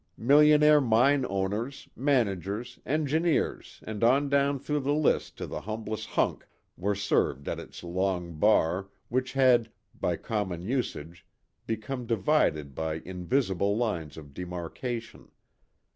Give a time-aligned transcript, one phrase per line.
[0.17, 6.47] Millionaire mine owners, managers, engineers, and on down through the list to the humblest "hunk,"
[6.75, 9.69] were served at its long bar, which had,
[9.99, 11.23] by common usage
[11.67, 15.29] become divided by invisible lines of demarkation.